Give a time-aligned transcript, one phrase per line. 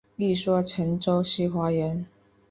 [0.15, 2.07] 一说陈州西华人。